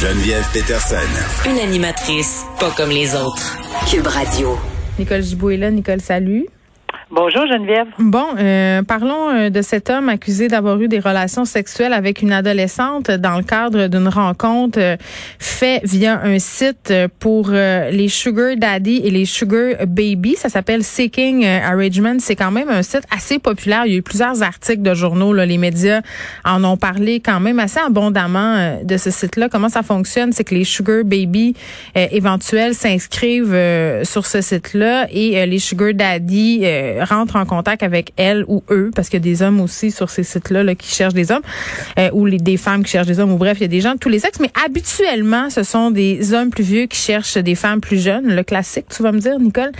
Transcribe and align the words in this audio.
Geneviève 0.00 0.48
Peterson. 0.54 0.96
Une 1.46 1.58
animatrice 1.58 2.46
pas 2.58 2.70
comme 2.74 2.88
les 2.88 3.14
autres. 3.14 3.58
Cube 3.90 4.06
Radio. 4.06 4.58
Nicole 4.98 5.22
Gibault 5.22 5.50
est 5.50 5.58
là. 5.58 5.70
Nicole, 5.70 6.00
salut. 6.00 6.46
Bonjour 7.12 7.44
Geneviève. 7.44 7.88
Bon, 7.98 8.24
euh, 8.38 8.82
parlons 8.84 9.30
euh, 9.30 9.50
de 9.50 9.62
cet 9.62 9.90
homme 9.90 10.08
accusé 10.08 10.46
d'avoir 10.46 10.80
eu 10.80 10.86
des 10.86 11.00
relations 11.00 11.44
sexuelles 11.44 11.92
avec 11.92 12.22
une 12.22 12.30
adolescente 12.30 13.10
dans 13.10 13.36
le 13.36 13.42
cadre 13.42 13.88
d'une 13.88 14.06
rencontre 14.06 14.78
euh, 14.80 14.96
faite 15.40 15.84
via 15.84 16.20
un 16.22 16.38
site 16.38 16.94
pour 17.18 17.50
les 17.50 18.08
sugar 18.08 18.54
daddy 18.56 19.00
et 19.02 19.10
les 19.10 19.24
sugar 19.24 19.86
baby. 19.88 20.36
Ça 20.36 20.48
s'appelle 20.48 20.84
Seeking 20.84 21.44
Arrangement. 21.44 22.16
C'est 22.20 22.36
quand 22.36 22.52
même 22.52 22.68
un 22.68 22.82
site 22.82 23.02
assez 23.14 23.40
populaire. 23.40 23.82
Il 23.86 23.92
y 23.92 23.94
a 23.96 23.98
eu 23.98 24.02
plusieurs 24.02 24.44
articles 24.44 24.82
de 24.82 24.94
journaux. 24.94 25.32
Là. 25.32 25.46
Les 25.46 25.58
médias 25.58 26.02
en 26.44 26.62
ont 26.62 26.76
parlé 26.76 27.18
quand 27.18 27.40
même 27.40 27.58
assez 27.58 27.80
abondamment 27.80 28.78
de 28.84 28.96
ce 28.96 29.10
site-là. 29.10 29.48
Comment 29.48 29.68
ça 29.68 29.82
fonctionne? 29.82 30.32
C'est 30.32 30.44
que 30.44 30.54
les 30.54 30.64
sugar 30.64 31.04
baby 31.04 31.54
éventuels 31.94 32.74
s'inscrivent 32.74 33.56
sur 34.04 34.26
ce 34.26 34.40
site-là 34.40 35.08
et 35.10 35.44
les 35.46 35.58
sugar 35.58 35.92
daddy 35.92 36.64
rentre 37.00 37.36
en 37.36 37.44
contact 37.44 37.82
avec 37.82 38.12
elle 38.16 38.44
ou 38.48 38.62
eux, 38.70 38.90
parce 38.94 39.08
qu'il 39.08 39.18
y 39.18 39.22
a 39.22 39.24
des 39.24 39.42
hommes 39.42 39.60
aussi 39.60 39.90
sur 39.90 40.10
ces 40.10 40.22
sites-là 40.22 40.62
là, 40.62 40.74
qui 40.74 40.92
cherchent 40.94 41.14
des 41.14 41.32
hommes, 41.32 41.42
euh, 41.98 42.10
ou 42.12 42.26
les, 42.26 42.38
des 42.38 42.56
femmes 42.56 42.84
qui 42.84 42.90
cherchent 42.90 43.06
des 43.06 43.20
hommes, 43.20 43.32
ou 43.32 43.38
bref, 43.38 43.58
il 43.58 43.62
y 43.62 43.64
a 43.64 43.68
des 43.68 43.80
gens 43.80 43.94
de 43.94 43.98
tous 43.98 44.08
les 44.08 44.18
sexes, 44.18 44.40
mais 44.40 44.50
habituellement, 44.64 45.50
ce 45.50 45.62
sont 45.62 45.90
des 45.90 46.32
hommes 46.34 46.50
plus 46.50 46.64
vieux 46.64 46.86
qui 46.86 46.98
cherchent 46.98 47.36
des 47.36 47.54
femmes 47.54 47.80
plus 47.80 48.02
jeunes, 48.02 48.34
le 48.34 48.42
classique, 48.42 48.86
tu 48.94 49.02
vas 49.02 49.12
me 49.12 49.20
dire, 49.20 49.38
Nicole. 49.38 49.72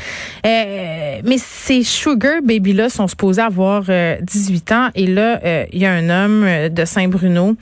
Euh, 0.47 1.21
mais 1.25 1.37
ces 1.39 1.83
sugar 1.83 2.43
baby-là 2.43 2.89
sont 2.89 3.09
supposés 3.09 3.43
avoir 3.43 3.83
18 3.83 3.91
euh, 3.91 4.75
ans, 4.75 4.89
et 4.95 5.07
là, 5.07 5.41
il 5.73 5.79
y 5.79 5.87
a 5.87 5.93
un 5.93 6.09
homme 6.09 6.69
de 6.69 6.85
Saint-Bruno 6.85 7.57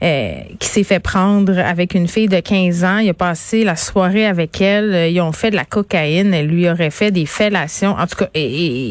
qui 0.00 0.68
s'est 0.68 0.84
fait 0.84 1.00
prendre 1.00 1.58
avec 1.58 1.94
une 1.94 2.08
fille 2.08 2.28
de 2.28 2.40
15 2.40 2.84
ans. 2.84 2.98
Il 2.98 3.08
a 3.08 3.14
passé 3.14 3.64
la 3.64 3.76
soirée 3.76 4.26
avec 4.26 4.60
elle. 4.60 5.10
Ils 5.10 5.20
ont 5.20 5.32
fait 5.32 5.50
de 5.50 5.56
la 5.56 5.64
cocaïne. 5.64 6.32
Elle 6.34 6.46
lui 6.46 6.68
aurait 6.68 6.90
fait 6.90 7.10
des 7.10 7.26
fellations. 7.26 7.96
En 7.98 8.06
tout 8.06 8.16
cas, 8.16 8.28
et 8.34 8.87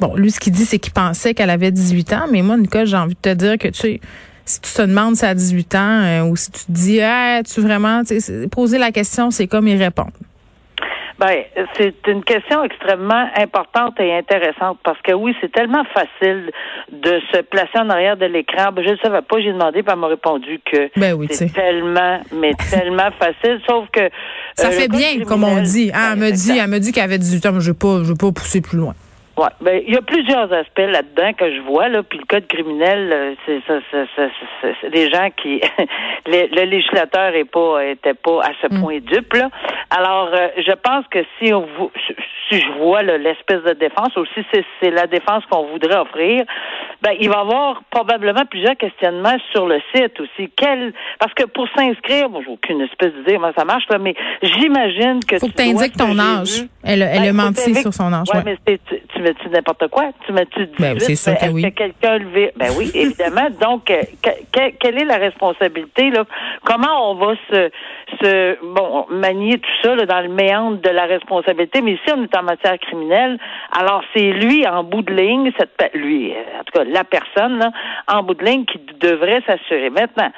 bon, 0.00 0.14
lui, 0.16 0.30
ce 0.30 0.40
qu'il 0.40 0.52
dit, 0.52 0.64
c'est 0.64 0.78
qu'il 0.78 0.92
pensait 0.92 1.34
qu'elle 1.34 1.50
avait 1.50 1.70
18 1.70 2.12
ans, 2.12 2.26
mais 2.30 2.42
moi, 2.42 2.56
Nicole, 2.56 2.86
j'ai 2.86 2.96
envie 2.96 3.14
de 3.14 3.20
te 3.20 3.34
dire 3.34 3.58
que, 3.58 3.68
tu 3.68 3.80
sais, 3.80 4.00
si 4.44 4.60
tu 4.60 4.72
te 4.72 4.82
demandes 4.82 5.16
si 5.16 5.24
elle 5.24 5.30
a 5.30 5.34
18 5.34 5.74
ans 5.74 5.78
euh, 5.78 6.22
ou 6.22 6.36
si 6.36 6.50
tu 6.52 6.64
te 6.66 6.72
dis, 6.72 7.00
ah, 7.02 7.42
tu 7.42 7.60
vraiment, 7.60 8.02
poser 8.50 8.78
la 8.78 8.92
question, 8.92 9.30
c'est 9.30 9.46
comme 9.46 9.68
y 9.68 9.76
répondre. 9.76 10.12
Ben, 11.18 11.44
c'est 11.78 11.94
une 12.08 12.22
question 12.22 12.62
extrêmement 12.62 13.28
importante 13.38 13.98
et 14.00 14.14
intéressante 14.14 14.78
parce 14.84 15.00
que 15.00 15.12
oui, 15.12 15.34
c'est 15.40 15.50
tellement 15.50 15.84
facile 15.94 16.50
de 16.92 17.20
se 17.32 17.40
placer 17.40 17.78
en 17.78 17.88
arrière 17.88 18.18
de 18.18 18.26
l'écran. 18.26 18.70
Ben, 18.72 18.84
je 18.84 18.90
ne 18.90 18.96
savais 18.98 19.22
pas, 19.22 19.40
j'ai 19.40 19.52
demandé, 19.52 19.82
puis 19.82 19.92
elle 19.92 19.98
m'a 19.98 20.08
répondu 20.08 20.60
que 20.70 20.90
ben 20.94 21.18
c'est 21.30 21.54
tellement, 21.54 22.20
mais 22.34 22.52
tellement 22.70 23.10
facile, 23.18 23.60
sauf 23.66 23.88
que 23.90 24.10
ça 24.56 24.68
euh, 24.68 24.72
fait 24.72 24.88
bien, 24.88 25.24
comme 25.26 25.44
on 25.44 25.62
dit. 25.62 25.90
Ah, 25.94 26.10
elle 26.12 26.18
me 26.18 26.30
dit, 26.30 26.58
elle 26.58 26.68
me 26.68 26.78
dit 26.78 26.92
qu'elle 26.92 27.04
avait 27.04 27.18
18 27.18 27.46
ans, 27.46 27.52
mais 27.52 27.60
je 27.60 27.70
ne 27.70 27.72
vais 27.72 27.78
pas, 27.78 28.04
je 28.04 28.12
vais 28.12 28.18
pas 28.18 28.32
pousser 28.32 28.60
plus 28.60 28.76
loin. 28.76 28.94
Ouais, 29.36 29.48
ben 29.60 29.82
il 29.86 29.92
y 29.92 29.96
a 29.98 30.00
plusieurs 30.00 30.50
aspects 30.50 30.78
là-dedans 30.78 31.34
que 31.34 31.54
je 31.54 31.60
vois 31.60 31.88
là, 31.88 32.02
puis 32.02 32.18
le 32.18 32.24
code 32.24 32.46
criminel, 32.46 33.10
euh, 33.12 33.34
c'est 33.44 33.60
ça, 33.66 33.80
c'est 34.80 34.90
des 34.90 35.10
gens 35.10 35.28
qui 35.36 35.60
le, 36.26 36.64
législateur 36.64 37.34
est 37.34 37.44
pas 37.44 37.84
était 37.84 38.14
pas 38.14 38.40
à 38.42 38.52
ce 38.62 38.74
mm. 38.74 38.80
point 38.80 38.98
dupe 39.00 39.34
là. 39.34 39.50
Alors 39.90 40.30
euh, 40.32 40.48
je 40.56 40.72
pense 40.72 41.04
que 41.10 41.18
si 41.38 41.52
on 41.52 41.66
si 42.48 42.60
je 42.60 42.78
vois 42.78 43.02
l'espèce 43.02 43.62
de 43.62 43.74
défense 43.74 44.16
aussi 44.16 44.46
c'est 44.80 44.90
la 44.90 45.06
défense 45.06 45.44
qu'on 45.50 45.66
voudrait 45.66 45.98
offrir, 45.98 46.44
ben 47.02 47.12
il 47.20 47.28
va 47.28 47.36
y 47.36 47.40
avoir 47.40 47.82
probablement 47.90 48.46
plusieurs 48.46 48.76
questionnements 48.76 49.36
sur 49.52 49.66
le 49.66 49.80
site 49.94 50.18
aussi. 50.18 50.50
Quel 50.56 50.94
parce 51.18 51.34
que 51.34 51.44
pour 51.44 51.68
s'inscrire, 51.76 52.30
moi 52.30 52.40
j'ai 52.42 52.52
aucune 52.52 52.80
espèce 52.80 53.12
d'idée 53.12 53.34
comment 53.34 53.52
ça 53.54 53.66
marche 53.66 53.84
là, 53.90 53.98
mais 53.98 54.14
j'imagine 54.42 55.20
que 55.28 55.38
faut 55.38 55.48
que 55.48 55.52
tu 55.52 55.62
indiques 55.62 55.96
ton 55.96 56.18
âge. 56.18 56.64
Elle, 56.82 57.02
elle 57.02 57.20
ben, 57.20 57.40
a 57.40 57.44
menti 57.44 57.74
sur 57.74 57.92
son 57.92 58.12
âge. 58.12 58.28
Ouais, 58.32 58.42
mais 58.44 58.78
tu 58.78 59.25
mets-tu 59.26 59.48
n'importe 59.48 59.88
quoi? 59.88 60.10
Tu 60.26 60.32
mets-tu 60.32 60.68
ben, 60.78 60.98
c'est 60.98 61.14
sûr 61.14 61.36
que 61.36 61.46
oui. 61.52 61.62
que 61.62 61.68
quelqu'un 61.68 62.18
levé? 62.18 62.52
Ben 62.56 62.68
oui, 62.76 62.90
évidemment. 62.94 63.48
Donc, 63.60 63.90
euh, 63.90 64.02
quelle 64.52 64.98
est 64.98 65.04
la 65.04 65.16
responsabilité? 65.16 66.10
Là? 66.10 66.24
Comment 66.64 67.10
on 67.10 67.14
va 67.14 67.34
se, 67.50 67.70
se 68.22 68.56
bon, 68.74 69.06
manier 69.10 69.58
tout 69.58 69.70
ça 69.82 69.94
là, 69.94 70.06
dans 70.06 70.20
le 70.20 70.28
méandre 70.28 70.78
de 70.80 70.90
la 70.90 71.04
responsabilité? 71.04 71.80
Mais 71.80 71.92
ici, 71.92 72.10
on 72.14 72.22
est 72.22 72.36
en 72.36 72.42
matière 72.42 72.78
criminelle. 72.78 73.38
Alors, 73.72 74.02
c'est 74.14 74.30
lui, 74.30 74.66
en 74.66 74.84
bout 74.84 75.02
de 75.02 75.12
ligne, 75.12 75.50
cette 75.58 75.90
lui, 75.94 76.32
euh, 76.32 76.60
en 76.60 76.64
tout 76.64 76.78
cas, 76.78 76.84
la 76.84 77.04
personne, 77.04 77.58
là, 77.58 77.70
en 78.08 78.22
bout 78.22 78.34
de 78.34 78.44
ligne, 78.44 78.64
qui 78.64 78.80
devrait 79.00 79.42
s'assurer. 79.46 79.90
Maintenant, 79.90 80.30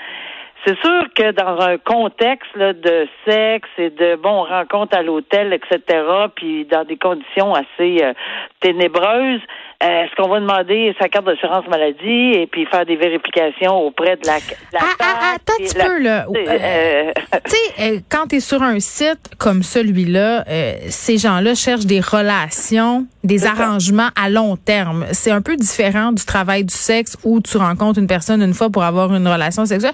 c'est 0.64 0.78
sûr 0.80 1.04
que 1.14 1.30
dans 1.32 1.60
un 1.60 1.78
contexte 1.78 2.56
de 2.56 3.06
sexe 3.26 3.68
et 3.78 3.90
de 3.90 4.16
bon 4.16 4.44
rencontre 4.44 4.96
à 4.96 5.02
l'hôtel, 5.02 5.52
etc., 5.52 6.02
puis 6.34 6.64
dans 6.64 6.84
des 6.84 6.96
conditions 6.96 7.54
assez 7.54 7.98
euh, 8.02 8.12
ténébreuses, 8.60 9.40
euh, 9.82 10.04
est-ce 10.04 10.14
qu'on 10.16 10.28
va 10.28 10.40
demander 10.40 10.94
sa 11.00 11.08
carte 11.08 11.26
d'assurance 11.26 11.66
maladie 11.68 12.32
et 12.34 12.48
puis 12.48 12.66
faire 12.66 12.84
des 12.84 12.96
vérifications 12.96 13.76
auprret 13.86 14.16
de 14.16 14.26
la, 14.26 14.38
la 14.72 14.80
ah, 14.80 14.84
ah, 14.98 15.04
ah 15.04 15.34
attends 15.36 15.52
un 15.60 15.64
petit 15.64 15.74
peu, 15.74 16.02
là. 16.02 16.26
Euh, 16.34 17.12
tu 17.44 17.56
sais, 17.56 18.02
quand 18.10 18.26
tu 18.28 18.36
es 18.36 18.40
sur 18.40 18.62
un 18.62 18.80
site 18.80 19.36
comme 19.38 19.62
celui-là, 19.62 20.44
ces 20.88 21.18
gens-là 21.18 21.54
cherchent 21.54 21.86
des 21.86 22.00
relations, 22.00 23.06
des 23.24 23.46
arrangements 23.46 24.10
à 24.14 24.30
long 24.30 24.56
terme. 24.56 25.06
C'est 25.12 25.30
un 25.30 25.40
peu 25.40 25.56
différent 25.56 26.12
du 26.12 26.24
travail 26.24 26.64
du 26.64 26.74
sexe 26.74 27.16
où 27.24 27.40
tu 27.40 27.56
rencontres 27.56 27.98
une 27.98 28.06
personne 28.06 28.42
une 28.42 28.54
fois 28.54 28.70
pour 28.70 28.84
avoir 28.84 29.14
une 29.14 29.26
relation 29.26 29.66
sexuelle. 29.66 29.92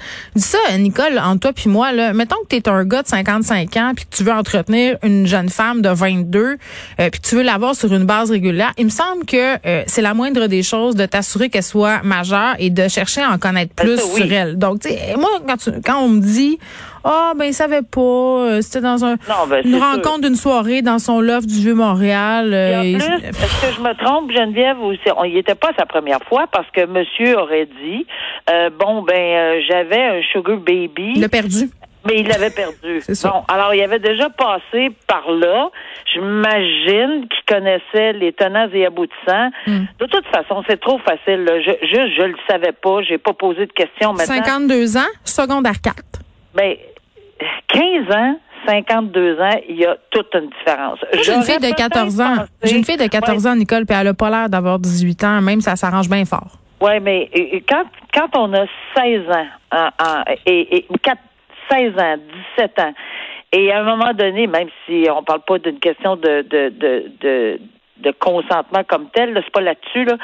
Nicole, 0.79 1.19
entre 1.19 1.41
toi 1.41 1.53
puis 1.53 1.71
moi, 1.71 1.93
là, 1.93 2.13
mettons 2.13 2.37
que 2.43 2.49
tu 2.49 2.57
es 2.57 2.69
un 2.69 2.85
gars 2.85 3.03
de 3.03 3.09
55 3.09 3.77
ans 3.77 3.93
puis 3.95 4.05
que 4.05 4.17
tu 4.17 4.25
veux 4.25 4.33
entretenir 4.33 4.99
une 5.03 5.27
jeune 5.27 5.49
femme 5.49 5.81
de 5.83 5.89
22 5.89 6.59
euh, 7.01 7.11
puis 7.11 7.21
tu 7.21 7.37
veux 7.37 7.43
l'avoir 7.43 7.75
sur 7.75 7.93
une 7.93 8.05
base 8.05 8.31
régulière, 8.31 8.73
il 8.77 8.87
me 8.87 8.91
semble 8.91 9.25
que 9.25 9.57
euh, 9.67 9.83
c'est 9.87 10.03
la 10.03 10.15
moindre 10.15 10.47
des 10.47 10.63
choses 10.63 10.95
de 10.95 11.07
t'assurer 11.07 11.49
qu'elle 11.49 11.63
soit 11.63 12.03
majeure 12.03 12.55
et 12.59 12.71
de 12.71 12.89
chercher 12.89 13.23
à 13.23 13.31
en 13.31 13.39
connaître 13.39 13.75
plus 13.75 13.99
sur 13.99 14.31
elle. 14.31 14.59
Donc, 14.59 14.81
tu 14.81 14.89
sais, 14.89 15.15
moi, 15.17 15.31
quand, 15.47 15.71
quand 15.85 15.99
on 16.01 16.09
me 16.09 16.21
dit 16.21 16.59
ah, 17.05 17.33
oh, 17.33 17.39
ben, 17.39 17.45
il 17.45 17.55
savait 17.55 17.83
pas. 17.83 18.01
Euh, 18.01 18.61
c'était 18.63 18.81
dans 18.81 19.05
un, 19.05 19.17
ben, 19.49 19.61
une 19.65 19.77
rencontre 19.77 20.23
d'une 20.23 20.37
soirée 20.37 20.81
dans 20.81 20.99
son 20.99 21.21
loft 21.21 21.47
du 21.47 21.61
Vieux-Montréal. 21.61 22.53
Euh, 22.55 22.83
est-ce 22.83 23.67
que 23.67 23.75
je 23.77 23.81
me 23.81 23.95
trompe, 24.03 24.33
Geneviève, 24.33 24.81
ou 24.81 24.95
on 25.17 25.25
y 25.25 25.37
était 25.37 25.55
pas 25.55 25.73
sa 25.79 25.85
première 25.85 26.23
fois 26.25 26.47
parce 26.51 26.71
que 26.71 26.87
monsieur 26.87 27.39
aurait 27.39 27.69
dit, 27.83 28.07
euh, 28.51 28.71
bon, 28.71 29.03
ben, 29.03 29.63
j'avais 29.69 30.03
un 30.03 30.23
sugar 30.33 30.57
baby. 30.57 31.13
Il 31.17 31.21
l'a 31.21 31.29
perdu. 31.29 31.69
Mais 32.07 32.21
il 32.21 32.29
l'avait 32.29 32.51
perdu. 32.51 33.03
Bon, 33.25 33.43
alors 33.49 33.75
il 33.75 33.83
avait 33.83 33.99
déjà 33.99 34.29
passé 34.29 34.91
par 35.07 35.31
là. 35.31 35.71
J'imagine 36.13 37.27
qu'il 37.29 37.45
connaissait 37.49 38.13
les 38.13 38.33
tenants 38.33 38.69
et 38.73 38.85
aboutissants. 38.85 39.51
Hmm. 39.67 39.85
De 39.99 40.07
toute 40.07 40.27
façon, 40.27 40.63
c'est 40.69 40.79
trop 40.81 40.99
facile. 40.99 41.47
Je, 41.47 41.87
juste, 41.87 42.15
je 42.19 42.23
le 42.23 42.35
savais 42.49 42.73
pas. 42.73 43.03
J'ai 43.03 43.19
pas 43.19 43.33
posé 43.33 43.67
de 43.67 43.73
questions 43.73 44.13
maintenant. 44.13 44.35
52 44.35 44.97
ans, 44.99 45.01
secondaire 45.25 45.81
4. 45.83 45.97
Ben, 46.55 46.77
15 47.69 48.17
ans, 48.17 48.37
52 48.67 49.41
ans, 49.41 49.61
il 49.69 49.77
y 49.77 49.85
a 49.85 49.97
toute 50.11 50.35
une 50.35 50.51
différence. 50.51 50.99
J'ai 51.23 51.35
une 51.35 51.43
fille 51.43 51.59
de 51.59 51.75
14 51.75 52.21
ans. 52.21 52.37
J'ai 52.63 52.77
une 52.77 52.85
fille 52.85 52.97
de 52.97 53.07
14 53.07 53.47
ans, 53.47 53.57
Nicole, 53.57 53.85
puis 53.87 53.97
elle 53.99 54.07
n'a 54.07 54.15
pas 54.15 54.31
l'air 54.31 54.49
d'avoir 54.49 54.79
18 54.79 55.25
ans, 55.25 55.43
même 55.43 55.61
ça 55.61 55.77
s'arrange 55.77 56.09
bien 56.09 56.25
fort. 56.25 56.59
Oui, 56.81 57.01
mais 57.01 57.31
quand, 57.69 57.85
quand 58.13 58.37
on 58.37 58.53
a 58.55 58.67
16 58.97 59.23
ans, 59.31 59.91
et, 60.47 60.77
et 60.77 60.87
16 61.71 61.99
ans, 61.99 62.17
17 62.57 62.79
ans, 62.81 62.95
et 63.53 63.73
à 63.73 63.81
un 63.81 63.85
moment 63.85 64.13
donné, 64.13 64.47
même 64.47 64.69
si 64.85 65.07
on 65.15 65.23
parle 65.23 65.43
pas 65.47 65.59
d'une 65.59 65.79
question 65.79 66.17
de, 66.17 66.43
de, 66.43 66.71
de, 66.71 67.13
de 67.21 67.61
de 67.99 68.11
consentement 68.11 68.83
comme 68.87 69.09
tel, 69.15 69.33
c'est 69.35 69.53
pas 69.53 69.61
là-dessus, 69.61 70.05
là. 70.05 70.17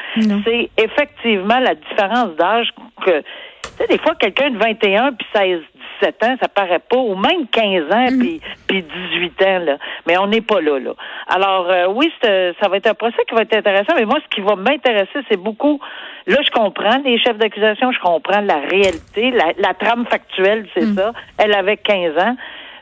C'est 0.45 0.71
effectivement 0.77 1.59
la 1.61 1.75
différence 1.75 2.35
d'âge 2.37 2.69
que, 3.05 3.21
tu 3.21 3.69
sais, 3.79 3.87
des 3.87 3.99
fois, 3.99 4.15
quelqu'un 4.17 4.51
de 4.51 4.59
21 4.59 5.13
puis 5.13 5.27
16, 5.35 5.61
17 6.01 6.25
ans, 6.25 6.37
ça 6.41 6.49
paraît 6.49 6.81
pas, 6.81 6.97
ou 6.97 7.15
même 7.15 7.47
15 7.51 7.93
ans, 7.93 8.11
mhm. 8.11 8.41
puis, 8.67 8.83
18 8.83 9.43
ans, 9.43 9.59
là. 9.65 9.77
Mais 10.07 10.17
on 10.19 10.27
n'est 10.27 10.41
pas 10.41 10.61
là, 10.61 10.79
là. 10.79 10.93
Alors, 11.29 11.69
euh, 11.71 11.87
oui, 11.89 12.13
ça 12.23 12.69
va 12.69 12.77
être 12.77 12.87
un 12.87 12.95
procès 12.95 13.19
qui 13.29 13.35
va 13.35 13.43
être 13.43 13.57
intéressant, 13.57 13.95
mais 13.97 14.05
moi, 14.05 14.19
ce 14.23 14.35
qui 14.35 14.41
va 14.41 14.57
m'intéresser, 14.57 15.21
c'est 15.29 15.37
beaucoup, 15.37 15.81
là, 16.27 16.37
je 16.45 16.51
comprends 16.51 16.99
les 17.05 17.19
chefs 17.19 17.39
d'accusation, 17.39 17.93
je 17.93 18.01
comprends 18.01 18.41
la 18.41 18.59
réalité, 18.59 19.31
la, 19.31 19.75
trame 19.75 20.07
factuelle, 20.07 20.67
c'est 20.75 20.87
mhm. 20.87 20.95
ça. 20.97 21.13
Elle 21.39 21.55
avait 21.55 21.77
15 21.77 22.19
ans 22.19 22.37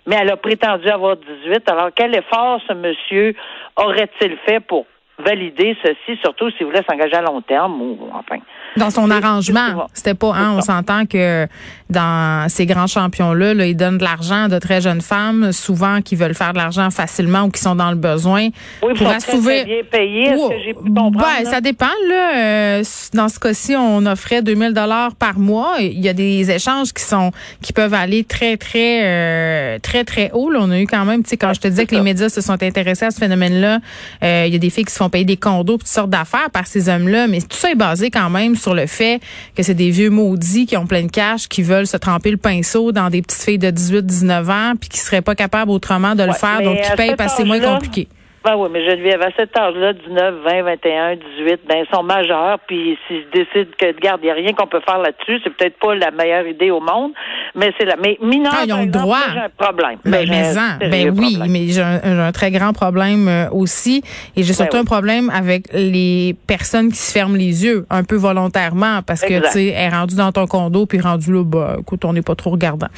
mais 0.07 0.17
elle 0.23 0.31
a 0.31 0.39
prétendu 0.39 0.89
avoir 0.89 1.17
18. 1.17 1.69
Alors, 1.69 1.91
quel 1.95 2.17
effort 2.17 2.63
ce 2.67 2.73
monsieur 2.73 3.35
aurait-il 3.77 4.39
fait 4.47 4.59
pour 4.59 4.87
valider 5.19 5.77
ceci, 5.83 6.19
surtout 6.23 6.51
s'il 6.53 6.67
voulait 6.67 6.85
s'engager 6.89 7.17
à 7.17 7.23
long 7.23 7.41
terme 7.41 7.81
ou 7.81 7.99
enfin. 8.13 8.37
Dans 8.77 8.91
son 8.91 9.11
arrangement, 9.11 9.87
c'était 9.93 10.15
pas, 10.15 10.33
hein, 10.35 10.55
on 10.57 10.61
s'entend 10.61 11.07
que 11.07 11.47
dans 11.91 12.49
ces 12.49 12.67
grands 12.67 12.87
champions-là, 12.87 13.55
là, 13.55 13.67
ils 13.67 13.77
donnent 13.77 13.99
de 13.99 14.05
l'argent 14.05 14.45
à 14.45 14.49
de 14.49 14.59
très 14.59 14.81
jeunes 14.81 15.01
femmes, 15.01 15.53
souvent 15.53 16.01
qui 16.03 16.17
veulent 16.17 16.35
faire 16.35 16.53
de 16.53 16.59
l'argent 16.59 16.91
facilement 16.91 17.45
ou 17.45 17.51
qui 17.51 17.61
sont 17.61 17.75
dans 17.75 17.91
le 17.91 17.97
besoin. 17.97 18.49
Oui, 18.83 18.95
pour 18.95 19.09
assouver. 19.09 19.85
Très, 19.91 20.07
bien 20.07 20.37
que 20.37 20.73
pu? 20.73 20.75
Ben, 20.91 21.45
ça 21.45 21.61
dépend, 21.61 21.87
là. 22.09 22.79
Euh, 22.79 22.85
dans 23.15 23.29
ce 23.29 23.41
cas-ci, 23.41 23.75
on 23.77 24.05
offrait 24.07 24.43
2000 24.43 24.73
dollars 24.73 25.15
par 25.17 25.39
mois. 25.39 25.77
Il 25.81 26.01
y 26.01 26.09
a 26.09 26.13
des 26.13 26.51
échanges 26.51 26.93
qui 26.93 27.03
sont, 27.03 27.33
qui 27.63 27.73
peuvent 27.73 27.95
aller 27.95 28.25
très, 28.25 28.57
très, 28.57 29.01
euh, 29.05 29.79
très, 29.81 30.05
très 30.05 30.31
haut. 30.33 30.51
Là. 30.51 30.61
On 30.63 30.71
a 30.71 30.79
eu 30.79 30.87
quand 30.87 31.05
même, 31.05 31.23
tu 31.23 31.31
sais, 31.31 31.37
quand 31.37 31.55
je 31.55 31.61
te 31.61 31.69
disais 31.69 31.87
que 31.87 31.95
les 31.95 32.03
médias 32.03 32.29
se 32.29 32.41
sont 32.41 32.63
intéressés 32.63 33.07
à 33.07 33.11
ce 33.11 33.19
phénomène-là, 33.19 33.79
euh, 34.23 34.45
il 34.47 34.53
y 34.53 34.57
a 34.57 34.59
des 34.59 34.71
filles 34.71 34.85
qui 34.85 34.93
se 34.93 34.99
font 34.99 35.08
payer 35.09 35.25
des 35.25 35.37
condos, 35.37 35.79
toutes 35.79 35.87
sortes 35.87 36.11
d'affaires 36.11 36.51
par 36.51 36.67
ces 36.67 36.89
hommes-là. 36.89 37.27
Mais 37.29 37.41
tout 37.41 37.57
ça 37.57 37.71
est 37.71 37.75
basé 37.75 38.11
quand 38.11 38.31
même 38.31 38.57
sur 38.57 38.75
le 38.75 38.87
fait 38.87 39.21
que 39.57 39.63
c'est 39.63 39.75
des 39.75 39.91
vieux 39.91 40.11
maudits 40.11 40.67
qui 40.67 40.77
ont 40.77 40.87
plein 40.87 41.03
de 41.03 41.11
cash, 41.11 41.49
qui 41.49 41.63
veulent 41.63 41.87
se 41.87 41.97
tremper 41.97 42.31
le 42.31 42.37
pinceau 42.37 42.93
dans 42.93 43.11
des 43.11 43.23
petites 43.23 43.43
filles 43.43 43.59
de 43.59 43.71
18, 43.71 44.05
19 44.05 44.51
ans, 44.51 44.73
puis 44.79 44.89
qui 44.89 44.99
seraient 44.99 45.23
pas 45.23 45.35
capables 45.35 45.71
autrement 45.71 46.15
de 46.15 46.23
le 46.23 46.33
faire, 46.33 46.63
donc 46.63 46.81
qui 46.81 46.97
payent 46.97 47.17
parce 47.17 47.33
que 47.33 47.39
c'est 47.39 47.45
moins 47.45 47.61
compliqué. 47.61 48.09
Ben 48.45 48.55
oui, 48.57 48.69
mais 48.71 48.85
Geneviève, 48.89 49.21
à 49.21 49.31
cet 49.37 49.57
âge-là, 49.57 49.93
19, 49.93 50.35
20, 50.45 50.63
21, 50.63 51.17
18, 51.39 51.61
ben, 51.69 51.85
ils 51.85 51.87
sont 51.95 52.03
majeurs, 52.03 52.59
puis 52.67 52.97
s'ils 53.07 53.27
décident 53.33 53.71
que, 53.77 53.87
regarde, 53.87 54.21
il 54.23 54.27
n'y 54.27 54.31
a 54.31 54.35
rien 54.35 54.53
qu'on 54.53 54.67
peut 54.67 54.81
faire 54.87 54.99
là-dessus, 54.99 55.41
c'est 55.43 55.51
peut-être 55.51 55.79
pas 55.79 55.95
la 55.95 56.11
meilleure 56.13 56.47
idée 56.47 56.71
au 56.71 56.81
monde, 56.81 57.13
mais 57.55 57.73
c'est 57.79 57.85
là. 57.85 57.97
Mais 58.03 58.17
mineurs, 58.23 58.55
ah, 58.57 58.65
ils 58.65 58.73
ont 58.73 58.83
le 58.83 58.87
droit. 58.87 59.19
j'ai 59.33 59.41
un 59.41 59.49
problème. 59.49 59.99
Ben, 60.05 60.27
mais, 60.29 60.89
ben 60.89 61.19
oui, 61.19 61.39
mais 61.49 61.67
j'ai 61.69 61.83
un, 61.83 62.31
très 62.33 62.51
grand 62.51 62.73
problème 62.73 63.27
euh, 63.29 63.51
aussi, 63.51 64.03
et 64.37 64.43
j'ai 64.43 64.53
surtout 64.53 64.77
ben 64.77 64.83
un 64.83 64.87
problème 64.87 65.31
avec 65.31 65.65
les 65.73 66.37
personnes 66.47 66.91
qui 66.91 66.99
se 66.99 67.13
ferment 67.13 67.37
les 67.37 67.65
yeux, 67.65 67.87
un 67.91 68.05
peu 68.05 68.17
volontairement, 68.17 69.01
parce 69.05 69.23
que, 69.23 69.41
tu 69.47 69.51
sais, 69.51 69.67
est 69.69 69.89
rendu 69.89 70.15
dans 70.15 70.31
ton 70.31 70.47
condo, 70.47 70.87
puis 70.87 71.01
rendu 71.01 71.33
là, 71.33 71.43
bah, 71.45 71.77
écoute, 71.81 72.05
on 72.05 72.13
n'est 72.13 72.23
pas 72.23 72.37
trop 72.37 72.51
regardant. 72.51 72.89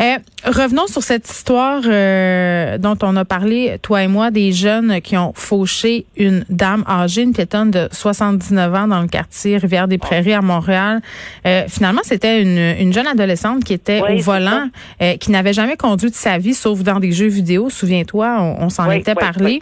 Euh, 0.00 0.16
revenons 0.44 0.86
sur 0.88 1.02
cette 1.02 1.28
histoire 1.28 1.82
euh, 1.86 2.78
dont 2.78 2.96
on 3.02 3.16
a 3.16 3.24
parlé, 3.24 3.78
toi 3.80 4.02
et 4.02 4.08
moi, 4.08 4.30
des 4.30 4.52
jeunes 4.64 5.00
qui 5.02 5.16
ont 5.18 5.32
fauché 5.34 6.06
une 6.16 6.44
dame 6.48 6.84
âgée, 6.88 7.22
une 7.22 7.34
piétonne 7.34 7.70
de 7.70 7.88
79 7.92 8.74
ans 8.74 8.88
dans 8.88 9.02
le 9.02 9.08
quartier 9.08 9.58
Rivière-des-Prairies 9.58 10.32
à 10.32 10.40
Montréal. 10.40 11.02
Euh, 11.46 11.64
finalement, 11.68 12.00
c'était 12.02 12.40
une, 12.40 12.58
une, 12.80 12.92
jeune 12.92 13.06
adolescente 13.06 13.62
qui 13.62 13.74
était 13.74 14.00
au 14.00 14.16
volant, 14.22 14.68
euh, 15.02 15.16
qui 15.18 15.30
n'avait 15.30 15.52
jamais 15.52 15.76
conduit 15.76 16.10
de 16.10 16.14
sa 16.14 16.38
vie, 16.38 16.54
sauf 16.54 16.80
dans 16.80 16.98
des 16.98 17.12
jeux 17.12 17.28
vidéo. 17.28 17.68
Souviens-toi, 17.68 18.56
on, 18.58 18.70
s'en 18.70 18.90
était 18.90 19.14
parlé. 19.14 19.60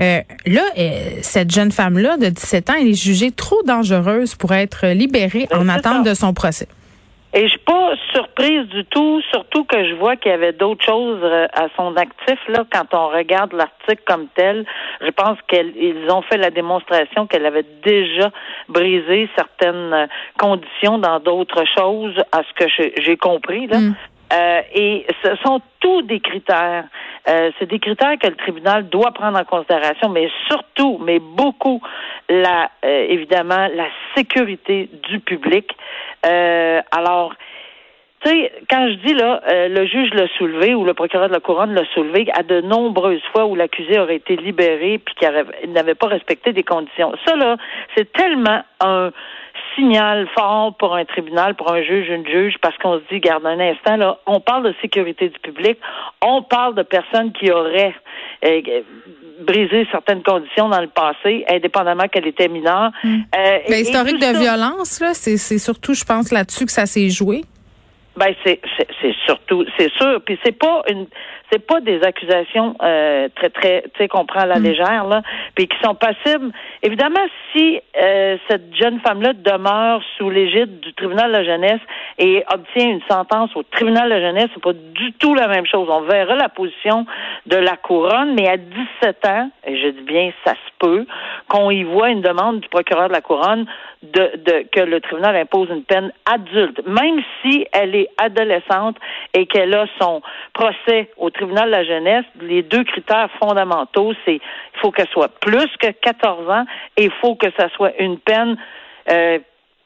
Euh, 0.00 0.20
là, 0.46 0.62
cette 1.22 1.50
jeune 1.50 1.72
femme-là 1.72 2.16
de 2.16 2.28
17 2.28 2.70
ans, 2.70 2.74
elle 2.80 2.88
est 2.88 2.94
jugée 2.94 3.32
trop 3.32 3.60
dangereuse 3.66 4.36
pour 4.36 4.52
être 4.54 4.86
libérée 4.86 5.48
ben, 5.50 5.58
en 5.58 5.68
attente 5.68 6.06
de 6.06 6.14
son 6.14 6.32
procès. 6.32 6.68
Et 7.36 7.42
je 7.42 7.48
suis 7.48 7.58
pas 7.58 7.92
surprise 8.14 8.66
du 8.68 8.86
tout, 8.86 9.20
surtout 9.30 9.64
que 9.64 9.86
je 9.86 9.94
vois 9.96 10.16
qu'il 10.16 10.30
y 10.30 10.34
avait 10.34 10.54
d'autres 10.54 10.82
choses 10.82 11.20
euh, 11.22 11.46
à 11.52 11.66
son 11.76 11.94
actif 11.96 12.38
là. 12.48 12.64
Quand 12.72 12.94
on 12.94 13.08
regarde 13.08 13.52
l'article 13.52 14.02
comme 14.06 14.28
tel, 14.34 14.64
je 15.02 15.10
pense 15.10 15.36
qu'ils 15.46 16.10
ont 16.10 16.22
fait 16.22 16.38
la 16.38 16.50
démonstration 16.50 17.26
qu'elle 17.26 17.44
avait 17.44 17.66
déjà 17.84 18.30
brisé 18.70 19.28
certaines 19.36 19.92
euh, 19.92 20.06
conditions 20.38 20.96
dans 20.96 21.20
d'autres 21.20 21.64
choses, 21.76 22.18
à 22.32 22.40
ce 22.42 22.64
que 22.64 22.70
j'ai 23.02 23.18
compris 23.18 23.66
là. 23.66 23.80
Mm. 23.80 23.94
Euh, 24.32 24.60
et 24.74 25.06
ce 25.22 25.36
sont 25.44 25.60
tous 25.80 26.02
des 26.02 26.20
critères. 26.20 26.84
Euh, 27.28 27.50
c'est 27.58 27.68
des 27.68 27.78
critères 27.78 28.18
que 28.20 28.28
le 28.28 28.36
tribunal 28.36 28.88
doit 28.88 29.12
prendre 29.12 29.38
en 29.38 29.44
considération, 29.44 30.08
mais 30.08 30.28
surtout, 30.48 30.98
mais 31.04 31.18
beaucoup, 31.18 31.80
la 32.28 32.70
euh, 32.84 33.06
évidemment 33.08 33.68
la 33.74 33.86
sécurité 34.16 34.88
du 35.08 35.20
public. 35.20 35.70
Euh, 36.24 36.80
alors, 36.90 37.34
tu 38.24 38.30
sais, 38.30 38.52
quand 38.68 38.88
je 38.88 38.94
dis 39.06 39.14
là, 39.14 39.42
le 39.68 39.86
juge 39.86 40.10
l'a 40.14 40.26
soulevé 40.38 40.74
ou 40.74 40.84
le 40.84 40.94
procureur 40.94 41.28
de 41.28 41.34
la 41.34 41.40
couronne 41.40 41.74
l'a 41.74 41.84
soulevé 41.94 42.26
à 42.32 42.42
de 42.42 42.60
nombreuses 42.62 43.22
fois 43.32 43.46
où 43.46 43.54
l'accusé 43.54 43.98
aurait 44.00 44.16
été 44.16 44.36
libéré 44.36 44.98
puis 44.98 45.14
qu'il 45.14 45.72
n'avait 45.72 45.94
pas 45.94 46.08
respecté 46.08 46.52
des 46.52 46.64
conditions. 46.64 47.12
Ça 47.26 47.36
là, 47.36 47.56
c'est 47.94 48.10
tellement 48.12 48.62
un 48.80 49.10
signal 49.76 50.26
fort 50.34 50.74
pour 50.76 50.94
un 50.96 51.04
tribunal, 51.04 51.54
pour 51.54 51.72
un 51.72 51.82
juge, 51.82 52.08
une 52.08 52.26
juge, 52.26 52.54
parce 52.60 52.76
qu'on 52.78 52.98
se 52.98 53.04
dit, 53.12 53.20
garde 53.20 53.46
un 53.46 53.60
instant, 53.60 53.96
là, 53.96 54.18
on 54.26 54.40
parle 54.40 54.64
de 54.64 54.74
sécurité 54.80 55.28
du 55.28 55.38
public, 55.38 55.78
on 56.22 56.42
parle 56.42 56.74
de 56.74 56.82
personnes 56.82 57.32
qui 57.32 57.50
auraient 57.52 57.94
euh, 58.44 58.60
brisé 59.40 59.86
certaines 59.92 60.22
conditions 60.22 60.68
dans 60.68 60.80
le 60.80 60.88
passé, 60.88 61.44
indépendamment 61.48 62.08
qu'elle 62.08 62.26
était 62.26 62.48
mineure. 62.48 62.90
Hmm. 63.04 63.20
Euh, 63.36 63.58
L'historique 63.68 64.18
de 64.18 64.38
violence, 64.38 65.00
là, 65.00 65.14
c'est 65.14 65.58
surtout, 65.58 65.94
je 65.94 66.04
pense, 66.04 66.32
là-dessus 66.32 66.66
que 66.66 66.72
ça 66.72 66.86
s'est 66.86 67.10
joué. 67.10 67.42
Ben 68.16 68.34
c'est 68.42 68.60
c'est 69.02 69.14
surtout 69.26 69.66
c'est 69.76 69.92
sûr 69.92 70.22
puis 70.24 70.38
c'est 70.42 70.58
pas 70.58 70.82
une 70.88 71.06
c'est 71.50 71.64
pas 71.64 71.80
des 71.80 72.02
accusations 72.02 72.74
euh, 72.82 73.28
très 73.34 73.50
très 73.50 73.82
tu 73.82 73.90
sais 73.98 74.08
qu'on 74.08 74.26
prend 74.26 74.40
à 74.40 74.46
la 74.46 74.58
mm. 74.58 74.62
légère 74.62 75.04
là 75.06 75.22
puis 75.54 75.68
qui 75.68 75.76
sont 75.84 75.94
passibles 75.94 76.50
évidemment 76.82 77.24
si 77.52 77.80
euh, 78.02 78.36
cette 78.48 78.74
jeune 78.74 79.00
femme 79.00 79.22
là 79.22 79.32
demeure 79.32 80.02
sous 80.16 80.30
l'égide 80.30 80.80
du 80.80 80.92
tribunal 80.94 81.28
de 81.28 81.36
la 81.36 81.44
jeunesse 81.44 81.80
et 82.18 82.44
obtient 82.52 82.88
une 82.88 83.02
sentence 83.08 83.54
au 83.54 83.62
tribunal 83.62 84.08
de 84.08 84.14
la 84.14 84.20
jeunesse 84.20 84.48
c'est 84.54 84.62
pas 84.62 84.72
du 84.72 85.12
tout 85.14 85.34
la 85.34 85.48
même 85.48 85.66
chose 85.66 85.88
on 85.90 86.02
verra 86.02 86.34
la 86.34 86.48
position 86.48 87.06
de 87.46 87.56
la 87.56 87.76
couronne 87.76 88.34
mais 88.34 88.48
à 88.48 88.56
17 88.56 89.26
ans 89.26 89.50
et 89.66 89.76
je 89.76 89.88
dis 89.88 90.02
bien 90.02 90.32
ça 90.44 90.52
se 90.52 90.70
peut 90.78 91.06
qu'on 91.48 91.70
y 91.70 91.84
voit 91.84 92.10
une 92.10 92.22
demande 92.22 92.60
du 92.60 92.68
procureur 92.68 93.08
de 93.08 93.12
la 93.12 93.20
couronne 93.20 93.66
de, 94.02 94.32
de 94.36 94.66
que 94.70 94.80
le 94.80 95.00
tribunal 95.00 95.36
impose 95.36 95.68
une 95.70 95.84
peine 95.84 96.12
adulte 96.30 96.80
même 96.86 97.20
si 97.42 97.66
elle 97.72 97.94
est 97.94 98.08
adolescente 98.18 98.96
et 99.34 99.46
qu'elle 99.46 99.74
a 99.74 99.86
son 100.00 100.22
procès 100.52 101.10
au 101.16 101.30
tribunal 101.36 101.66
de 101.66 101.72
la 101.72 101.84
jeunesse, 101.84 102.24
les 102.40 102.62
deux 102.62 102.84
critères 102.84 103.30
fondamentaux, 103.38 104.12
c'est 104.24 104.36
il 104.36 104.80
faut 104.80 104.90
qu'elle 104.90 105.08
soit 105.08 105.32
plus 105.40 105.68
que 105.80 105.90
14 105.90 106.48
ans 106.50 106.64
et 106.96 107.04
il 107.04 107.12
faut 107.20 107.34
que 107.34 107.46
ça 107.58 107.68
soit 107.70 107.92
une 107.98 108.18
peine 108.18 108.56
euh, 109.10 109.38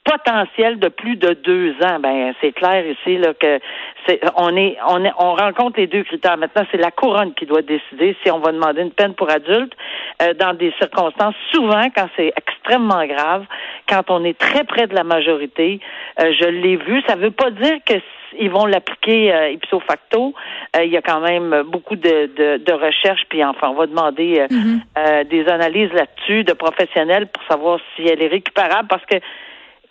potentielle 0.05 0.79
de 0.79 0.89
plus 0.89 1.17
de 1.17 1.35
deux 1.35 1.75
ans. 1.85 2.01
Ben 2.01 2.33
c'est 2.41 2.53
clair 2.53 2.85
ici 2.87 3.19
là 3.19 3.35
que 3.35 3.61
c'est 4.07 4.21
on 4.37 4.57
est 4.57 4.77
on 4.89 5.05
est 5.05 5.13
on 5.19 5.35
rencontre 5.35 5.79
les 5.79 5.87
deux 5.87 6.05
critères. 6.05 6.37
Maintenant, 6.39 6.65
c'est 6.71 6.79
la 6.79 6.91
couronne 6.91 7.35
qui 7.35 7.47
doit 7.47 7.63
décider 7.63 8.17
si 8.23 8.31
on 8.31 8.39
va 8.39 8.53
demander 8.53 8.83
une 8.83 8.93
peine 8.93 9.15
pour 9.15 9.31
adultes 9.31 9.75
euh, 10.23 10.33
dans 10.35 10.55
des 10.55 10.73
circonstances 10.79 11.35
souvent 11.53 11.85
quand 11.95 12.09
c'est 12.17 12.33
extrêmement 12.37 13.05
grave, 13.07 13.45
quand 13.89 14.11
on 14.11 14.25
est 14.25 14.39
très 14.39 14.65
près 14.65 14.87
de 14.87 14.95
la 14.95 15.05
majorité. 15.05 15.81
Euh, 16.21 16.33
je 16.41 16.47
l'ai 16.47 16.77
vu. 16.77 17.03
Ça 17.07 17.17
veut 17.17 17.31
pas 17.31 17.51
dire 17.51 17.79
que 17.85 17.95
ils 18.39 18.51
vont 18.51 18.67
l'appliquer 18.67 19.33
euh, 19.33 19.51
ipso 19.51 19.81
facto. 19.81 20.35
Euh, 20.77 20.85
il 20.85 20.91
y 20.91 20.97
a 20.97 21.03
quand 21.03 21.21
même 21.21 21.63
beaucoup 21.65 21.97
de, 21.97 22.31
de, 22.37 22.57
de 22.59 22.73
recherches, 22.73 23.25
puis 23.29 23.45
enfin, 23.45 23.69
on 23.71 23.75
va 23.75 23.87
demander 23.87 24.41
euh, 24.41 24.47
mm-hmm. 24.47 25.29
des 25.29 25.49
analyses 25.49 25.93
là-dessus 25.93 26.45
de 26.45 26.53
professionnels 26.53 27.27
pour 27.27 27.43
savoir 27.49 27.79
si 27.95 28.07
elle 28.07 28.23
est 28.23 28.29
récupérable, 28.29 28.89
parce 28.89 29.05
que 29.07 29.17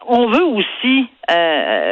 on 0.08 0.28
veut 0.28 0.46
aussi 0.46 1.10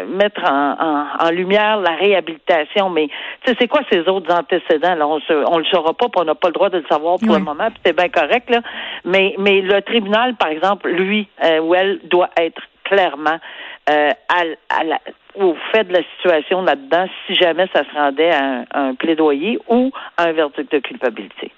mettre 0.08 0.42
en, 0.50 1.08
en, 1.20 1.30
lumière 1.30 1.78
la 1.78 1.92
réhabilitation, 1.92 2.90
mais 2.90 3.10
c'est 3.46 3.68
quoi 3.68 3.82
ces 3.92 4.08
autres 4.08 4.34
antécédents 4.34 4.96
là? 4.96 5.06
On 5.06 5.20
on 5.30 5.58
le 5.58 5.66
saura 5.66 5.94
pas, 5.94 6.08
puis 6.08 6.22
on 6.22 6.24
n'a 6.24 6.34
pas 6.34 6.48
le 6.48 6.54
droit 6.54 6.70
de 6.70 6.78
le 6.78 6.86
savoir 6.90 7.18
pour 7.20 7.36
le 7.36 7.44
moment, 7.44 7.68
puis 7.70 7.80
c'est 7.86 7.96
bien 7.96 8.08
correct 8.08 8.50
là. 8.50 8.62
Mais 9.04 9.36
mais 9.38 9.60
le 9.60 9.82
tribunal, 9.82 10.36
par 10.36 10.48
exemple, 10.48 10.90
lui 10.90 11.28
ou 11.62 11.76
elle 11.76 12.00
doit 12.06 12.30
être 12.38 12.62
clairement 12.86 13.40
à, 13.88 14.44
à 14.70 14.84
la, 14.84 15.00
au 15.36 15.56
fait 15.72 15.86
de 15.86 15.94
la 15.94 16.04
situation 16.16 16.62
là-dedans 16.62 17.08
si 17.26 17.36
jamais 17.36 17.68
ça 17.74 17.84
se 17.84 17.94
rendait 17.96 18.32
à 18.32 18.44
un, 18.44 18.66
un 18.74 18.96
plaidoyer 18.96 19.60
ou 19.68 19.92
à 20.18 20.24
un 20.24 20.34
verdict 20.34 20.72
de 20.72 20.80
culpabilité. 20.80 21.52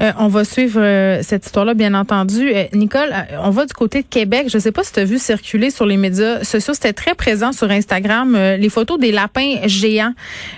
Euh, 0.00 0.12
on 0.18 0.28
va 0.28 0.44
suivre 0.44 0.80
euh, 0.80 1.20
cette 1.22 1.44
histoire-là, 1.46 1.74
bien 1.74 1.94
entendu. 1.94 2.50
Euh, 2.54 2.64
Nicole, 2.72 3.12
on 3.42 3.50
va 3.50 3.66
du 3.66 3.72
côté 3.72 4.02
de 4.02 4.06
Québec. 4.06 4.46
Je 4.48 4.56
ne 4.56 4.62
sais 4.62 4.72
pas 4.72 4.84
si 4.84 4.92
tu 4.92 5.00
as 5.00 5.04
vu 5.04 5.18
circuler 5.18 5.70
sur 5.70 5.86
les 5.86 5.96
médias 5.96 6.44
sociaux. 6.44 6.74
C'était 6.74 6.92
très 6.92 7.14
présent 7.14 7.52
sur 7.52 7.70
Instagram, 7.70 8.36
les 8.36 8.68
photos 8.68 8.98
des 8.98 9.12
lapins 9.12 9.56
géants 9.66 10.12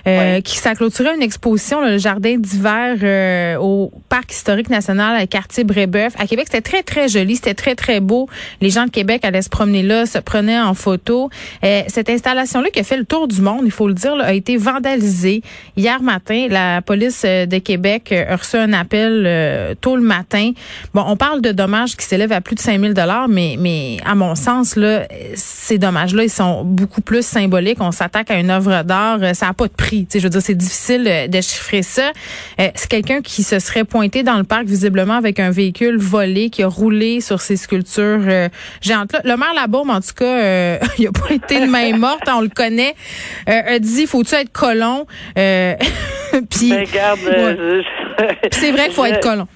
qui 0.05 0.59
ça 0.59 0.73
une 0.81 1.23
exposition, 1.23 1.85
le 1.85 1.99
jardin 1.99 2.37
d'hiver 2.37 3.59
au 3.61 3.91
Parc 4.09 4.33
historique 4.33 4.71
national 4.71 5.17
à 5.17 5.27
quartier 5.27 5.65
Brébeuf. 5.65 6.15
À 6.19 6.27
Québec, 6.27 6.47
c'était 6.51 6.63
très, 6.63 6.83
très 6.83 7.09
joli. 7.09 7.37
C'était 7.37 7.55
très, 7.55 7.75
très 7.75 8.01
beau. 8.01 8.29
Les 8.61 8.71
gens 8.71 8.85
de 8.87 8.91
Québec 8.91 9.25
allaient 9.25 9.43
se 9.43 9.49
promener 9.49 9.83
là, 9.83 10.07
se 10.07 10.19
prenaient 10.19 10.61
en 10.61 10.75
photo. 10.75 11.31
cette 11.63 12.11
installation-là 12.11 12.71
qui 12.71 12.81
a 12.81 12.85
fait 12.85 12.97
le 12.97 13.05
tour 13.05 13.29
du 13.29 13.41
monde, 13.41 13.63
il 13.65 13.71
faut 13.73 13.89
le 13.89 13.95
dire, 13.95 14.15
a 14.15 14.33
été 14.33 14.57
vandalisée. 14.57 15.43
Hier 15.77 16.03
matin, 16.03 16.47
la 16.49 16.83
police 16.83 17.23
de 17.25 17.59
Québec 17.59 18.13
a 18.13 18.37
reçu 18.37 18.57
un 18.57 18.73
appel 18.73 19.30
euh, 19.31 19.75
tôt 19.81 19.97
le 19.97 20.03
matin. 20.03 20.53
Bon, 20.95 21.05
on 21.07 21.17
parle 21.17 21.41
de 21.41 21.53
dommages 21.53 21.97
qui 21.97 22.05
s'élèvent 22.05 22.33
à 22.33 22.41
plus 22.41 22.55
de 22.55 22.61
5000 22.61 22.95
dollars, 22.95 23.29
mais 23.29 23.99
à 24.05 24.15
mon 24.15 24.35
sens 24.35 24.77
là, 24.77 25.07
ces 25.35 25.79
dommages-là, 25.79 26.25
ils 26.25 26.31
sont 26.31 26.65
beaucoup 26.65 27.01
plus 27.01 27.25
symboliques. 27.25 27.79
On 27.81 27.93
s'attaque 27.93 28.31
à 28.31 28.39
une 28.39 28.51
œuvre 28.51 28.83
d'art, 28.83 29.19
euh, 29.23 29.35
ça 29.35 29.47
n'a 29.47 29.55
pas 29.55 29.67
de 29.67 29.73
prix. 29.73 30.07
Tu 30.07 30.13
sais, 30.13 30.19
je 30.21 30.25
veux 30.25 30.31
dire, 30.31 30.43
c'est 30.43 30.55
difficile 30.55 31.29
de 31.29 31.41
chiffrer 31.41 31.83
ça. 31.83 32.11
c'est 32.59 32.89
quelqu'un 32.89 33.21
qui 33.23 33.43
se 33.43 33.59
serait 33.59 33.85
pointé 33.85 34.23
dans 34.23 34.37
le 34.37 34.45
parc 34.45 34.65
visiblement 34.65 35.15
avec 35.15 35.41
un 35.41 35.51
véhicule 35.51 35.99
volé, 35.99 36.51
qui 36.51 36.63
a 36.63 36.69
roulé 36.69 37.21
sur 37.21 37.41
ces 37.41 37.57
sculptures 37.57 38.49
géantes. 38.81 39.13
Là, 39.13 39.21
le 39.25 39.37
maire 39.37 39.55
Labaume, 39.55 39.91
en 39.91 40.01
tout 40.01 40.15
cas, 40.17 40.79
il 40.99 41.07
a 41.07 41.13
pas 41.13 41.33
été 41.33 41.61
de 41.61 41.71
main 41.71 41.97
morte, 41.97 42.29
on 42.29 42.41
le 42.41 42.49
connaît. 42.49 42.95
a 43.47 43.79
dit, 43.79 44.07
faut-tu 44.07 44.35
être 44.35 44.53
colon? 44.53 45.07
Puis, 46.51 46.71
ben, 46.71 46.87
euh, 47.27 47.83
c'est 48.51 48.73
vrai 48.73 48.85
qu'il 48.85 48.93
faut 48.93 49.05
être 49.05 49.21
colon. 49.21 49.47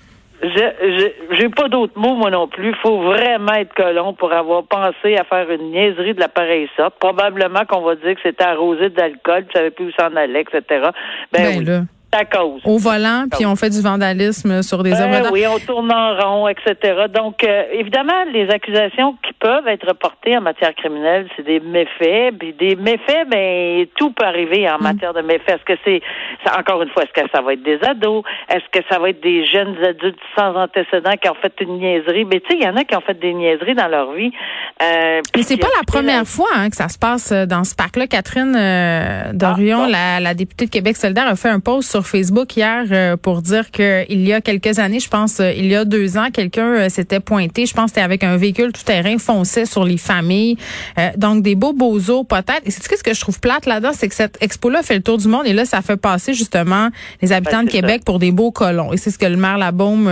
J'ai 0.42 1.48
pas 1.48 1.68
d'autres 1.68 1.98
mots, 1.98 2.16
moi 2.16 2.30
non 2.30 2.48
plus. 2.48 2.70
Il 2.70 2.76
faut 2.82 3.02
vraiment 3.02 3.54
être 3.54 3.72
colon 3.74 4.12
pour 4.12 4.32
avoir 4.32 4.64
pensé 4.64 5.16
à 5.16 5.24
faire 5.24 5.50
une 5.50 5.70
niaiserie 5.70 6.14
de 6.14 6.20
la 6.20 6.28
pareille 6.28 6.68
sorte. 6.76 6.94
Probablement 6.98 7.64
qu'on 7.66 7.80
va 7.80 7.94
dire 7.94 8.14
que 8.14 8.20
c'était 8.22 8.44
arrosé 8.44 8.90
d'alcool, 8.90 9.46
tu 9.46 9.52
savais 9.56 9.70
plus 9.70 9.86
où 9.86 9.90
s'en 9.92 10.14
allait, 10.16 10.42
etc. 10.42 10.62
Ben, 10.70 10.90
ben 11.32 11.58
oui. 11.58 11.64
Là 11.64 11.80
cause. 12.22 12.60
Au 12.64 12.78
volant, 12.78 13.24
puis 13.30 13.44
on 13.46 13.56
fait 13.56 13.70
du 13.70 13.80
vandalisme 13.80 14.62
sur 14.62 14.82
des 14.82 14.92
œuvres 14.92 15.22
d'art. 15.22 15.32
Oui, 15.32 15.44
on 15.46 15.58
tourne 15.58 15.90
en 15.92 16.16
rond, 16.16 16.48
etc. 16.48 17.06
Donc, 17.12 17.42
euh, 17.42 17.64
évidemment, 17.72 18.24
les 18.32 18.48
accusations 18.50 19.16
qui 19.26 19.32
peuvent 19.32 19.66
être 19.66 19.88
reportées 19.88 20.36
en 20.36 20.40
matière 20.40 20.74
criminelle, 20.74 21.28
c'est 21.36 21.44
des 21.44 21.60
méfaits. 21.60 22.34
Puis 22.38 22.52
des 22.52 22.76
méfaits, 22.76 23.28
ben 23.28 23.86
tout 23.96 24.10
peut 24.12 24.24
arriver 24.24 24.68
en 24.68 24.78
mm. 24.78 24.82
matière 24.82 25.14
de 25.14 25.22
méfaits. 25.22 25.48
Est-ce 25.48 25.64
que 25.64 25.78
c'est, 25.84 26.00
encore 26.56 26.82
une 26.82 26.90
fois, 26.90 27.02
est-ce 27.02 27.22
que 27.22 27.28
ça 27.34 27.42
va 27.42 27.54
être 27.54 27.62
des 27.62 27.78
ados? 27.82 28.24
Est-ce 28.48 28.64
que 28.70 28.84
ça 28.90 28.98
va 28.98 29.10
être 29.10 29.22
des 29.22 29.44
jeunes 29.46 29.76
adultes 29.84 30.18
sans 30.36 30.54
antécédents 30.54 31.16
qui 31.20 31.28
ont 31.28 31.36
fait 31.40 31.52
une 31.60 31.78
niaiserie? 31.78 32.24
Mais 32.24 32.40
tu 32.40 32.50
sais, 32.50 32.58
il 32.60 32.64
y 32.64 32.68
en 32.68 32.76
a 32.76 32.84
qui 32.84 32.94
ont 32.94 33.00
fait 33.00 33.18
des 33.18 33.34
niaiseries 33.34 33.74
dans 33.74 33.88
leur 33.88 34.12
vie. 34.12 34.32
Euh, 34.82 35.20
Mais 35.36 35.42
c'est 35.42 35.56
pas 35.56 35.68
la 35.76 35.84
première 35.84 36.26
fois 36.26 36.48
hein, 36.54 36.70
que 36.70 36.76
ça 36.76 36.88
se 36.88 36.98
passe 36.98 37.32
euh, 37.32 37.46
dans 37.46 37.64
ce 37.64 37.74
parc-là. 37.74 38.06
Catherine 38.06 38.54
euh, 38.56 39.32
Dorion, 39.32 39.86
ah, 39.92 40.20
la, 40.20 40.34
députée 40.34 40.66
de 40.66 40.70
Québec 40.70 40.96
solidaire, 40.96 41.28
a 41.28 41.36
fait 41.36 41.48
un 41.48 41.60
post 41.60 41.90
sur 41.90 42.03
Facebook 42.06 42.56
hier 42.56 42.84
euh, 42.90 43.16
pour 43.16 43.42
dire 43.42 43.70
que 43.70 44.04
il 44.08 44.26
y 44.26 44.32
a 44.32 44.40
quelques 44.40 44.78
années, 44.78 45.00
je 45.00 45.08
pense, 45.08 45.40
euh, 45.40 45.52
il 45.52 45.66
y 45.66 45.74
a 45.74 45.84
deux 45.84 46.16
ans, 46.16 46.28
quelqu'un 46.32 46.66
euh, 46.66 46.88
s'était 46.88 47.20
pointé, 47.20 47.66
je 47.66 47.74
pense, 47.74 47.90
c'était 47.90 48.00
avec 48.00 48.24
un 48.24 48.36
véhicule 48.36 48.72
tout 48.72 48.82
terrain, 48.82 49.18
fonçait 49.18 49.66
sur 49.66 49.84
les 49.84 49.96
familles. 49.96 50.56
donc 51.16 51.42
des 51.42 51.54
beaux 51.54 51.72
beaux 51.72 51.98
os 52.10 52.26
peut-être. 52.26 52.62
Et 52.64 52.70
c'est 52.70 52.82
ce 52.82 53.02
que 53.02 53.14
je 53.14 53.20
trouve 53.20 53.40
plate 53.40 53.66
là-dedans, 53.66 53.92
c'est 53.94 54.08
que 54.08 54.14
cette 54.14 54.38
expo-là 54.40 54.82
fait 54.82 54.96
le 54.96 55.02
tour 55.02 55.18
du 55.18 55.28
monde 55.28 55.46
et 55.46 55.52
là, 55.52 55.64
ça 55.64 55.82
fait 55.82 55.96
passer 55.96 56.34
justement 56.34 56.88
les 57.22 57.32
habitants 57.32 57.62
de 57.62 57.70
Québec 57.70 58.02
pour 58.04 58.18
des 58.18 58.30
beaux 58.30 58.50
colons. 58.50 58.92
Et 58.92 58.96
c'est 58.96 59.10
ce 59.10 59.18
que 59.18 59.26
le 59.26 59.36
maire 59.36 59.58
Labaume 59.58 60.10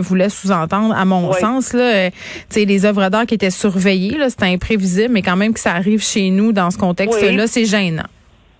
voulait 0.00 0.28
sous-entendre, 0.28 0.94
à 0.94 1.04
mon 1.04 1.32
sens. 1.32 1.72
Là, 1.72 2.10
tu 2.10 2.16
sais, 2.50 2.64
les 2.64 2.84
œuvres 2.84 3.08
d'art 3.08 3.26
qui 3.26 3.34
étaient 3.34 3.50
surveillées, 3.50 4.16
là, 4.16 4.30
c'était 4.30 4.46
imprévisible, 4.46 5.12
mais 5.12 5.22
quand 5.22 5.36
même 5.36 5.52
que 5.52 5.60
ça 5.60 5.72
arrive 5.72 6.02
chez 6.02 6.30
nous 6.30 6.52
dans 6.52 6.70
ce 6.70 6.78
contexte-là, 6.78 7.46
c'est 7.46 7.64
gênant. 7.64 8.06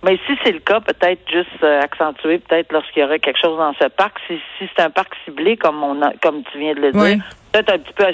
Mais 0.03 0.19
si 0.27 0.33
c'est 0.43 0.51
le 0.51 0.59
cas, 0.59 0.81
peut-être 0.81 1.21
juste 1.31 1.63
euh, 1.63 1.81
accentuer, 1.81 2.39
peut-être 2.39 2.71
lorsqu'il 2.73 3.01
y 3.01 3.05
aurait 3.05 3.19
quelque 3.19 3.39
chose 3.39 3.57
dans 3.57 3.73
ce 3.81 3.87
parc. 3.87 4.17
Si, 4.27 4.37
si 4.57 4.69
c'est 4.75 4.83
un 4.83 4.89
parc 4.89 5.13
ciblé, 5.23 5.55
comme 5.55 5.81
on 5.81 6.01
a, 6.01 6.11
comme 6.21 6.43
tu 6.51 6.59
viens 6.59 6.73
de 6.73 6.81
le 6.81 6.91
dire, 6.91 7.23
peut-être 7.53 7.73
un 7.73 7.77
petit 7.77 7.93
peu 7.93 8.05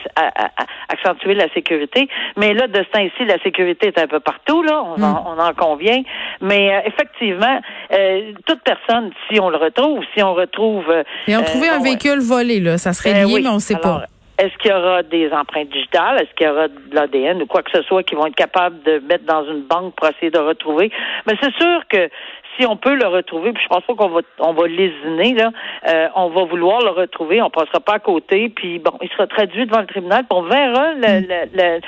accentuer 0.90 1.34
la 1.34 1.50
sécurité. 1.54 2.08
Mais 2.38 2.54
là, 2.54 2.68
de 2.68 2.78
ce 2.84 2.92
temps-ci, 2.92 3.26
la 3.26 3.40
sécurité 3.42 3.88
est 3.88 3.98
un 3.98 4.08
peu 4.08 4.20
partout, 4.20 4.62
là, 4.62 4.84
on, 4.84 5.02
en, 5.02 5.50
mm. 5.50 5.56
convient. 5.56 6.04
Mais 6.42 6.76
euh, 6.76 6.82
effectivement, 6.86 7.60
euh, 7.92 8.34
toute 8.46 8.62
personne, 8.62 9.12
si 9.28 9.40
on 9.40 9.50
le 9.50 9.58
retrouve, 9.58 10.04
si 10.16 10.22
on 10.22 10.36
retrouve... 10.36 10.86
Et 11.28 11.36
on 11.36 11.44
trouvait 11.44 11.70
un 11.70 11.82
véhicule 11.82 12.20
volé, 12.20 12.60
là, 12.60 12.78
ça 12.78 12.94
serait 12.94 13.14
ben 13.14 13.28
lié, 13.28 13.42
mais 13.42 13.50
on 13.50 13.56
ne 13.56 13.60
sait 13.60 13.78
pas. 13.78 14.04
Est-ce 14.40 14.58
qu'il 14.58 14.72
y 14.72 14.74
aura 14.74 15.04
des 15.04 15.32
empreintes 15.34 15.70
digitales? 15.70 16.22
Est-ce 16.22 16.34
qu'il 16.34 16.48
y 16.48 16.50
aura 16.50 16.70
de 16.70 16.96
l'ADN 16.96 17.42
ou 17.42 17.46
quoi 17.46 17.62
que 17.62 17.72
ce 17.72 17.82
soit 17.84 18.04
qui 18.04 18.16
vont 18.16 18.26
être 18.26 18.36
capables 18.36 18.82
de 18.84 19.00
mettre 19.00 19.26
dans 19.26 19.46
une 19.46 19.64
banque 19.64 19.96
pour 19.96 20.08
essayer 20.08 20.32
de 20.32 20.40
retrouver? 20.40 20.92
Mais 21.28 21.34
c'est 21.42 21.54
sûr 21.56 21.82
que 21.90 22.10
si 22.58 22.66
on 22.66 22.78
peut 22.78 22.96
le 22.96 23.06
retrouver, 23.06 23.52
puis 23.52 23.62
je 23.64 23.68
pense 23.68 23.84
pas 23.84 23.96
qu'on 23.96 24.08
va 24.08 24.22
on 24.40 24.54
va 24.54 24.68
lésiner, 24.68 25.34
là, 25.34 25.52
euh, 25.88 26.08
on 26.16 26.30
va 26.30 26.44
vouloir 26.46 26.82
le 26.82 26.90
retrouver, 26.90 27.42
on 27.42 27.50
passera 27.50 27.82
pas 27.82 27.96
à 27.96 28.00
côté, 28.00 28.50
puis 28.50 28.80
bon, 28.80 28.94
il 29.02 29.10
sera 29.10 29.28
traduit 29.28 29.66
devant 29.66 29.82
le 29.82 29.88
tribunal, 29.88 30.24
puis 30.30 30.38
on 30.38 30.44
verra 30.44 30.94
le, 30.94 31.46
le, 31.54 31.80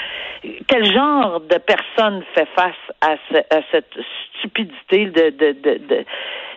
quel 0.67 0.85
genre 0.91 1.39
de 1.39 1.57
personne 1.57 2.21
fait 2.33 2.47
face 2.55 2.75
à, 3.01 3.13
à 3.55 3.61
cette 3.71 3.97
stupidité 4.39 5.05
de, 5.05 5.29
de, 5.29 5.51
de, 5.51 5.77
de 5.87 6.05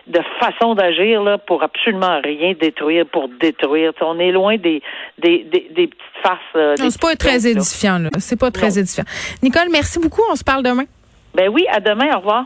de 0.07 0.19
façon 0.39 0.75
d'agir 0.75 1.23
là 1.23 1.37
pour 1.37 1.63
absolument 1.63 2.19
rien 2.23 2.53
détruire 2.59 3.05
pour 3.05 3.27
détruire. 3.39 3.91
on 4.01 4.19
est 4.19 4.31
loin 4.31 4.57
des 4.57 4.81
des, 5.17 5.43
des, 5.43 5.67
des 5.75 5.87
petites 5.87 6.01
faces. 6.21 6.37
Euh, 6.55 6.75
c'est 6.77 7.01
pas 7.01 7.15
très 7.15 7.47
édifiant 7.47 7.99
là. 7.99 8.09
C'est 8.19 8.39
pas 8.39 8.51
très 8.51 8.77
édifiant. 8.77 9.05
Nicole, 9.41 9.69
merci 9.71 9.99
beaucoup. 9.99 10.21
On 10.31 10.35
se 10.35 10.43
parle 10.43 10.63
demain. 10.63 10.85
Ben 11.33 11.49
oui, 11.49 11.65
à 11.71 11.79
demain. 11.79 12.15
Au 12.15 12.19
revoir. 12.19 12.45